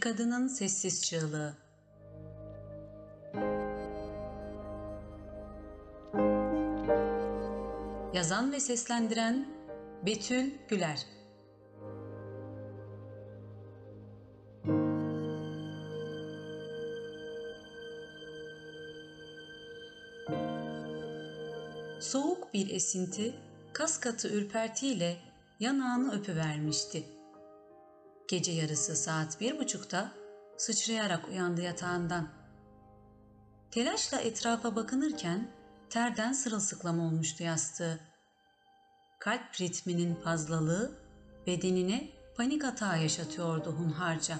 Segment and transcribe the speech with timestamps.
[0.00, 1.54] Kadının sessiz çığlığı.
[8.14, 9.48] Yazan ve seslendiren
[10.06, 11.06] Betül Güler.
[22.00, 23.34] Soğuk bir esinti,
[23.72, 25.16] kas katı ürpertiyle
[25.60, 27.19] yanağını öpüvermişti.
[28.30, 30.12] Gece yarısı saat bir buçukta
[30.56, 32.28] sıçrayarak uyandı yatağından.
[33.70, 35.50] Telaşla etrafa bakınırken
[35.88, 38.00] terden sırılsıklam olmuştu yastığı.
[39.20, 40.92] Kalp ritminin fazlalığı
[41.46, 44.36] bedenine panik atağı yaşatıyordu hunharca.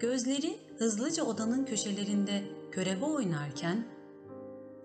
[0.00, 3.86] Gözleri hızlıca odanın köşelerinde körebe oynarken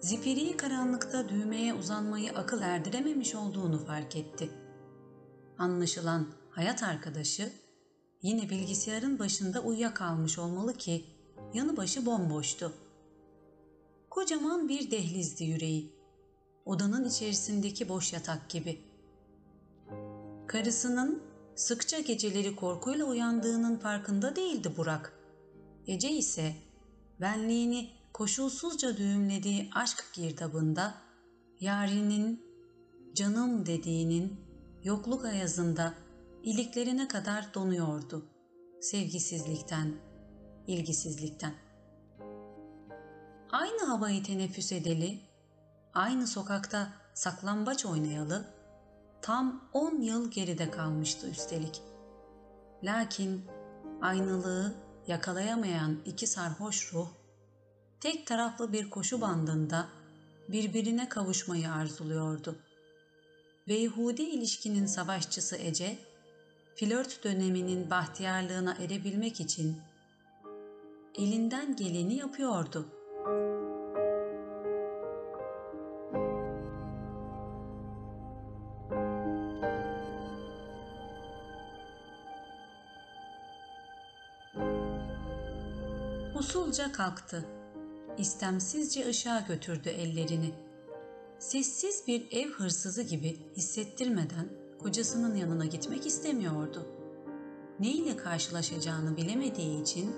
[0.04, 4.50] zifiri karanlıkta düğmeye uzanmayı akıl erdirememiş olduğunu fark etti.
[5.58, 7.52] Anlaşılan hayat arkadaşı
[8.22, 11.06] yine bilgisayarın başında uyuyakalmış olmalı ki
[11.54, 12.74] yanı başı bomboştu.
[14.10, 15.94] Kocaman bir dehlizdi yüreği.
[16.66, 18.82] Odanın içerisindeki boş yatak gibi.
[20.48, 21.24] Karısının
[21.56, 25.14] sıkça geceleri korkuyla uyandığının farkında değildi Burak.
[25.88, 26.56] Ece ise
[27.22, 30.94] benliğini koşulsuzca düğümlediği aşk girdabında
[31.60, 32.46] yarinin
[33.14, 34.40] canım dediğinin
[34.84, 35.94] yokluk ayazında
[36.44, 38.26] iliklerine kadar donuyordu
[38.82, 39.94] sevgisizlikten,
[40.68, 41.54] ilgisizlikten.
[43.52, 45.20] Aynı havayı teneffüs edeli,
[45.94, 48.54] aynı sokakta saklambaç oynayalı,
[49.22, 51.82] tam on yıl geride kalmıştı üstelik.
[52.84, 53.46] Lakin
[54.02, 54.76] aynılığı
[55.08, 57.08] yakalayamayan iki sarhoş ruh,
[58.04, 59.88] tek taraflı bir koşu bandında
[60.50, 62.56] birbirine kavuşmayı arzuluyordu.
[63.68, 65.98] Beyhudi ilişkinin savaşçısı Ece,
[66.76, 69.78] flört döneminin bahtiyarlığına erebilmek için
[71.16, 72.88] elinden geleni yapıyordu.
[86.36, 87.63] Usulca kalktı.
[88.18, 90.54] İstemsizce ışığa götürdü ellerini.
[91.40, 96.88] Sessiz bir ev hırsızı gibi hissettirmeden kocasının yanına gitmek istemiyordu.
[97.80, 100.16] Ne ile karşılaşacağını bilemediği için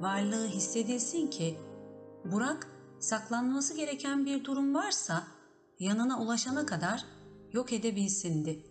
[0.00, 1.58] varlığı hissedilsin ki
[2.24, 5.22] Burak saklanması gereken bir durum varsa
[5.78, 7.04] yanına ulaşana kadar
[7.52, 8.62] yok edebilsindi.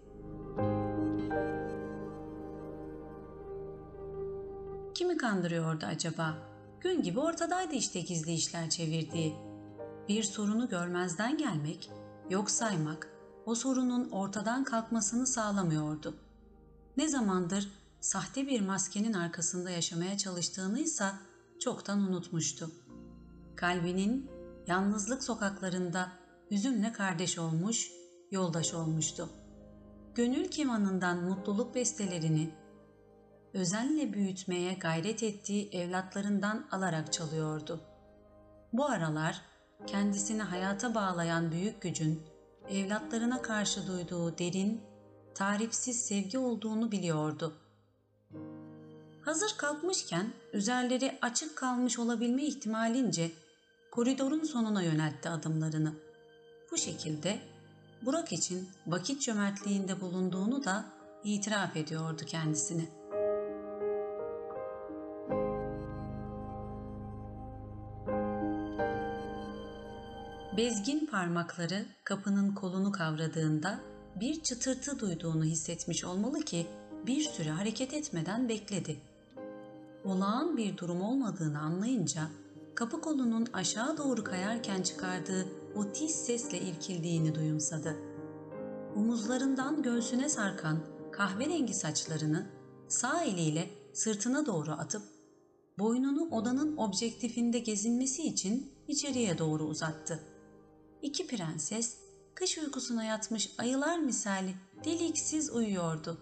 [4.94, 6.57] Kimi kandırıyordu acaba?
[6.82, 9.36] Gün gibi ortadaydı işte gizli işler çevirdiği.
[10.08, 11.92] Bir sorunu görmezden gelmek,
[12.30, 13.10] yok saymak,
[13.46, 16.16] o sorunun ortadan kalkmasını sağlamıyordu.
[16.98, 21.06] Ne zamandır sahte bir maskenin arkasında yaşamaya çalıştığını ise
[21.60, 22.72] çoktan unutmuştu.
[23.56, 24.32] Kalbinin
[24.68, 26.12] yalnızlık sokaklarında
[26.52, 27.92] hüzünle kardeş olmuş,
[28.32, 29.30] yoldaş olmuştu.
[30.16, 32.50] Gönül kemanından mutluluk bestelerini
[33.54, 37.82] özenle büyütmeye gayret ettiği evlatlarından alarak çalıyordu.
[38.74, 39.42] Bu aralar
[39.88, 42.22] kendisini hayata bağlayan büyük gücün
[42.70, 44.82] evlatlarına karşı duyduğu derin,
[45.36, 47.54] tarifsiz sevgi olduğunu biliyordu.
[49.22, 53.32] Hazır kalkmışken üzerleri açık kalmış olabilme ihtimalince
[53.92, 55.94] koridorun sonuna yöneltti adımlarını.
[56.72, 57.40] Bu şekilde
[58.02, 60.86] Burak için vakit cömertliğinde bulunduğunu da
[61.24, 62.97] itiraf ediyordu kendisine.
[71.18, 73.80] Parmakları kapının kolunu kavradığında
[74.16, 76.68] bir çıtırtı duyduğunu hissetmiş olmalı ki
[77.08, 78.98] bir süre hareket etmeden bekledi.
[80.06, 82.22] Olağan bir durum olmadığını anlayınca
[82.76, 87.96] kapı kolunun aşağı doğru kayarken çıkardığı o tiz sesle irkildiğini duyumsadı.
[88.96, 90.80] Omuzlarından göğsüne sarkan
[91.12, 92.46] kahverengi saçlarını
[92.88, 95.02] sağ eliyle sırtına doğru atıp
[95.80, 100.37] boynunu odanın objektifinde gezinmesi için içeriye doğru uzattı.
[101.02, 101.98] İki prenses
[102.36, 104.56] kış uykusuna yatmış ayılar misali
[104.86, 106.18] deliksiz uyuyordu.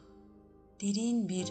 [0.81, 1.47] Derin bir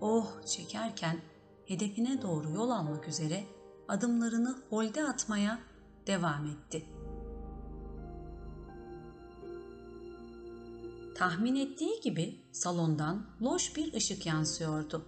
[0.00, 1.20] oh çekerken
[1.66, 3.44] hedefine doğru yol almak üzere
[3.88, 5.58] adımlarını holde atmaya
[6.06, 6.86] devam etti.
[11.14, 15.06] Tahmin ettiği gibi salondan loş bir ışık yansıyordu.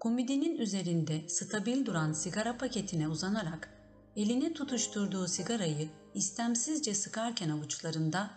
[0.00, 3.79] Komodinin üzerinde stabil duran sigara paketine uzanarak
[4.22, 8.30] eline tutuşturduğu sigarayı istemsizce sıkarken avuçlarında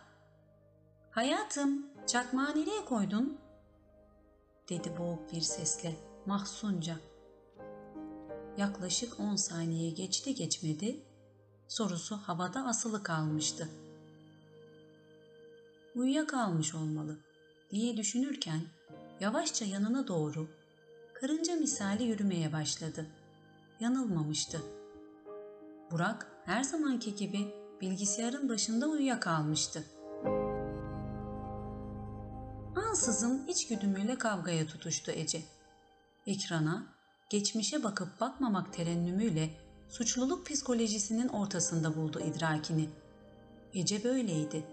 [1.12, 3.38] Hayatım, çakmağı nereye koydun?
[4.69, 5.95] dedi boğuk bir sesle,
[6.25, 7.00] mahzunca.
[8.57, 11.00] Yaklaşık on saniye geçti geçmedi,
[11.68, 13.69] sorusu havada asılı kalmıştı.
[15.95, 17.18] Uyuyakalmış olmalı
[17.71, 18.62] diye düşünürken
[19.19, 20.47] yavaşça yanına doğru
[21.13, 23.06] karınca misali yürümeye başladı.
[23.79, 24.62] Yanılmamıştı.
[25.94, 29.84] Burak her zamanki gibi bilgisayarın başında uyuyakalmıştı.
[32.75, 35.42] Ansızın içgüdümüyle kavgaya tutuştu Ece.
[36.28, 36.86] Ekrana,
[37.30, 39.50] geçmişe bakıp bakmamak terennümüyle
[39.90, 42.89] suçluluk psikolojisinin ortasında buldu idrakini.
[43.74, 44.63] Ece böyleydi.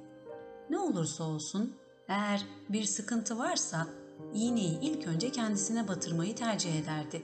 [0.71, 1.77] Ne olursa olsun,
[2.09, 3.87] eğer bir sıkıntı varsa
[4.35, 7.23] iğneyi ilk önce kendisine batırmayı tercih ederdi.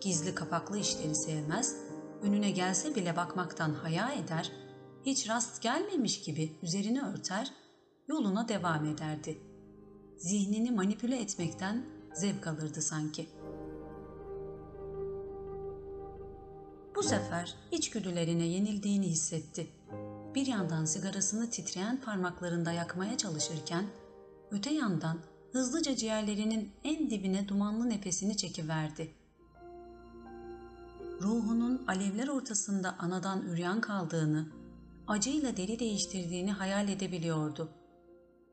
[0.00, 1.85] Gizli kapaklı işleri sevmez,
[2.22, 4.52] önüne gelse bile bakmaktan haya eder,
[5.06, 7.52] hiç rast gelmemiş gibi üzerini örter,
[8.08, 9.38] yoluna devam ederdi.
[10.16, 13.28] Zihnini manipüle etmekten zevk alırdı sanki.
[16.96, 19.66] Bu sefer içgüdülerine yenildiğini hissetti.
[20.34, 23.86] Bir yandan sigarasını titreyen parmaklarında yakmaya çalışırken,
[24.50, 25.18] öte yandan
[25.52, 29.14] hızlıca ciğerlerinin en dibine dumanlı nefesini çekiverdi.
[31.22, 34.48] Ruhunun alevler ortasında anadan üryan kaldığını,
[35.06, 37.70] acıyla deri değiştirdiğini hayal edebiliyordu.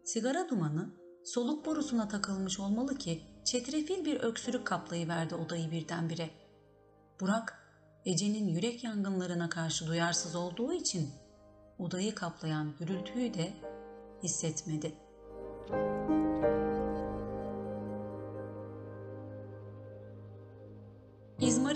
[0.03, 0.89] Sigara dumanı
[1.25, 6.29] soluk borusuna takılmış olmalı ki çetrefil bir öksürük kaplayıverdi odayı birdenbire.
[7.21, 7.59] Burak,
[8.05, 11.09] Ece'nin yürek yangınlarına karşı duyarsız olduğu için
[11.79, 13.53] odayı kaplayan gürültüyü de
[14.23, 14.93] hissetmedi.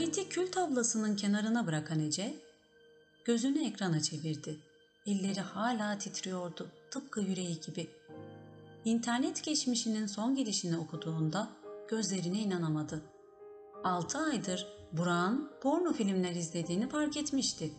[0.08, 2.36] İzmariti kül tablasının kenarına bırakan Ece,
[3.26, 4.60] gözünü ekrana çevirdi.
[5.06, 7.90] Elleri hala titriyordu, tıpkı yüreği gibi.
[8.86, 11.50] İnternet geçmişinin son gidişini okuduğunda
[11.90, 13.02] gözlerine inanamadı.
[13.84, 17.74] Altı aydır Burak'ın porno filmler izlediğini fark etmişti.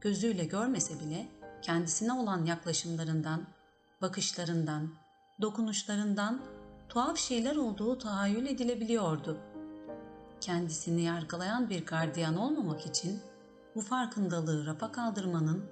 [0.00, 1.28] Gözüyle görmese bile
[1.62, 3.46] kendisine olan yaklaşımlarından,
[4.02, 4.94] bakışlarından,
[5.42, 6.40] dokunuşlarından
[6.88, 9.38] tuhaf şeyler olduğu tahayyül edilebiliyordu.
[10.40, 13.20] Kendisini yargılayan bir gardiyan olmamak için
[13.74, 15.64] bu farkındalığı rafa kaldırmanın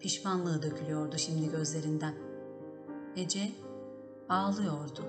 [0.00, 2.14] pişmanlığı dökülüyordu şimdi gözlerinden.
[3.16, 3.52] Ece
[4.28, 5.04] ağlıyordu.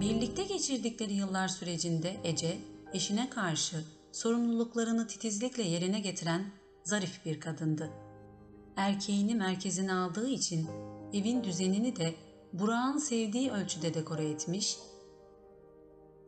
[0.00, 2.58] Birlikte geçirdikleri yıllar sürecinde Ece,
[2.92, 6.44] eşine karşı sorumluluklarını titizlikle yerine getiren
[6.84, 8.07] zarif bir kadındı.
[8.78, 10.68] Erkeğini merkezine aldığı için
[11.12, 12.14] evin düzenini de
[12.52, 14.78] Burak'ın sevdiği ölçüde dekore etmiş,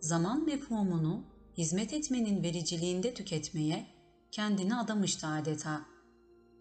[0.00, 1.24] zaman mefhumunu
[1.58, 3.86] hizmet etmenin vericiliğinde tüketmeye
[4.30, 5.80] kendini adamıştı adeta.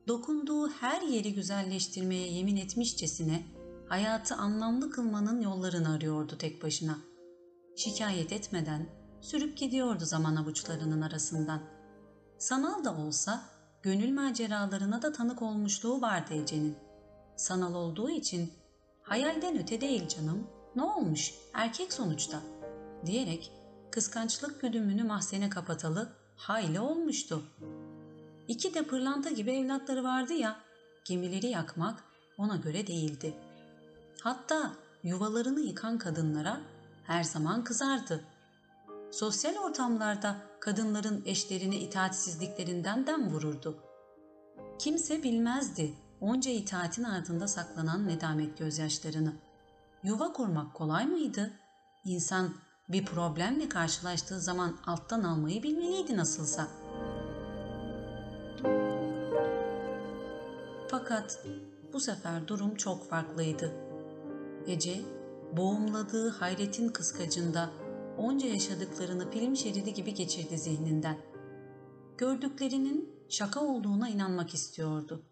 [0.07, 3.43] Dokunduğu her yeri güzelleştirmeye yemin etmişçesine
[3.87, 6.97] hayatı anlamlı kılmanın yollarını arıyordu tek başına.
[7.75, 8.89] Şikayet etmeden
[9.21, 11.61] sürüp gidiyordu zaman avuçlarının arasından.
[12.37, 16.77] Sanal da olsa gönül maceralarına da tanık olmuşluğu vardı Ece'nin.
[17.35, 18.53] Sanal olduğu için
[19.03, 22.39] hayalden öte değil canım, ne olmuş, erkek sonuçta
[23.05, 23.51] diyerek
[23.91, 27.43] kıskançlık güdümünü mahzene kapatalı hayli olmuştu.
[28.47, 30.59] İki de pırlanta gibi evlatları vardı ya,
[31.05, 32.03] gemileri yakmak
[32.37, 33.33] ona göre değildi.
[34.21, 34.71] Hatta
[35.03, 36.61] yuvalarını yıkan kadınlara
[37.03, 38.23] her zaman kızardı.
[39.11, 43.83] Sosyal ortamlarda kadınların eşlerine itaatsizliklerinden dem vururdu.
[44.79, 49.33] Kimse bilmezdi onca itaatin ardında saklanan nedamet gözyaşlarını.
[50.03, 51.51] Yuva kurmak kolay mıydı?
[52.03, 52.53] İnsan
[52.89, 56.67] bir problemle karşılaştığı zaman alttan almayı bilmeliydi nasılsa.
[60.87, 61.45] Fakat
[61.93, 63.71] bu sefer durum çok farklıydı.
[64.67, 65.01] Ece,
[65.57, 67.69] boğumladığı hayretin kıskacında
[68.19, 71.17] onca yaşadıklarını film şeridi gibi geçirdi zihninden.
[72.17, 75.25] Gördüklerinin şaka olduğuna inanmak istiyordu.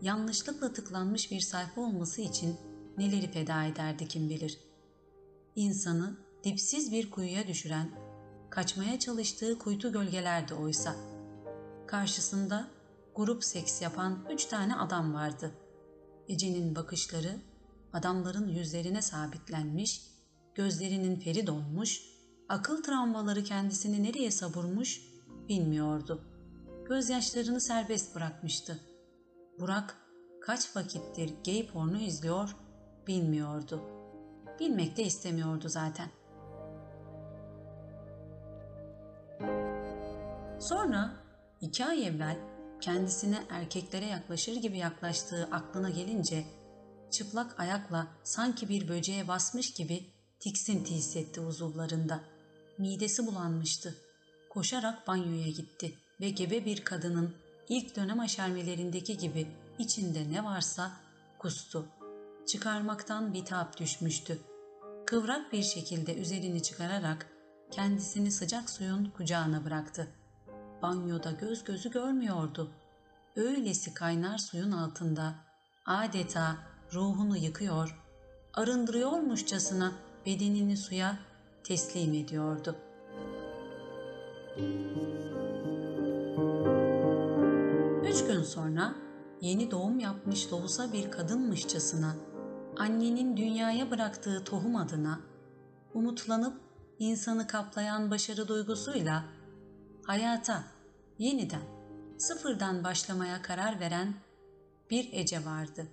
[0.00, 2.56] Yanlışlıkla tıklanmış bir sayfa olması için
[2.98, 4.60] neleri feda ederdi kim bilir.
[5.54, 7.90] İnsanı dipsiz bir kuyuya düşüren,
[8.50, 10.96] kaçmaya çalıştığı kuytu gölgelerdi oysa.
[11.86, 12.68] Karşısında
[13.14, 15.52] grup seks yapan üç tane adam vardı.
[16.28, 17.36] Ece'nin bakışları
[17.92, 20.15] adamların yüzlerine sabitlenmiş,
[20.56, 22.02] gözlerinin feri donmuş,
[22.48, 25.00] akıl travmaları kendisini nereye savurmuş
[25.48, 26.24] bilmiyordu.
[26.88, 28.80] Gözyaşlarını serbest bırakmıştı.
[29.60, 29.96] Burak
[30.40, 32.56] kaç vakittir gay porno izliyor
[33.06, 33.80] bilmiyordu.
[34.60, 36.08] Bilmek de istemiyordu zaten.
[40.60, 41.12] Sonra
[41.60, 42.36] iki ay evvel
[42.80, 46.44] kendisine erkeklere yaklaşır gibi yaklaştığı aklına gelince
[47.10, 52.20] çıplak ayakla sanki bir böceğe basmış gibi tiksinti hissetti uzuvlarında.
[52.78, 53.94] Midesi bulanmıştı.
[54.50, 57.34] Koşarak banyoya gitti ve gebe bir kadının
[57.68, 59.46] ilk dönem aşermelerindeki gibi
[59.78, 60.92] içinde ne varsa
[61.38, 61.86] kustu.
[62.46, 64.38] Çıkarmaktan bitap düşmüştü.
[65.06, 67.26] Kıvrak bir şekilde üzerini çıkararak
[67.70, 70.08] kendisini sıcak suyun kucağına bıraktı.
[70.82, 72.70] Banyoda göz gözü görmüyordu.
[73.36, 75.34] Öylesi kaynar suyun altında
[75.86, 76.56] adeta
[76.92, 78.02] ruhunu yıkıyor,
[78.54, 79.92] arındırıyormuşçasına
[80.26, 81.18] bedenini suya
[81.64, 82.76] teslim ediyordu.
[88.04, 88.94] Üç gün sonra
[89.40, 92.16] yeni doğum yapmış lohusa bir kadınmışçasına
[92.76, 95.20] annenin dünyaya bıraktığı tohum adına
[95.94, 96.60] umutlanıp
[96.98, 99.24] insanı kaplayan başarı duygusuyla
[100.02, 100.64] hayata
[101.18, 101.62] yeniden
[102.18, 104.14] sıfırdan başlamaya karar veren
[104.90, 105.86] bir Ece vardı.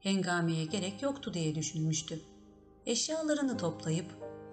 [0.00, 2.20] Hengameye gerek yoktu diye düşünmüştü.
[2.86, 4.06] Eşyalarını toplayıp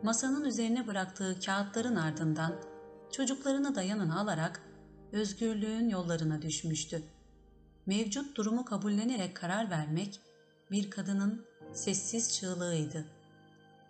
[0.04, 2.54] masanın üzerine bıraktığı kağıtların ardından
[3.12, 4.62] çocuklarını da yanına alarak
[5.12, 7.04] özgürlüğün yollarına düşmüştü.
[7.86, 10.20] Mevcut durumu kabullenerek karar vermek
[10.72, 13.06] bir kadının sessiz çığlığıydı.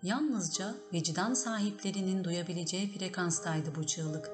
[0.04, 4.32] Yalnızca vicdan sahiplerinin duyabileceği frekanstaydı bu çığlık.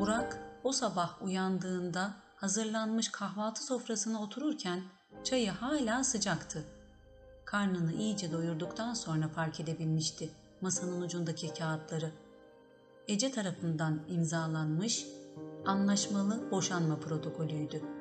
[0.00, 4.82] Burak o sabah uyandığında hazırlanmış kahvaltı sofrasına otururken
[5.24, 6.64] çayı hala sıcaktı.
[7.44, 10.30] Karnını iyice doyurduktan sonra fark edebilmişti
[10.60, 12.10] masanın ucundaki kağıtları.
[13.08, 15.06] Ece tarafından imzalanmış
[15.66, 17.97] anlaşmalı boşanma protokolüydü.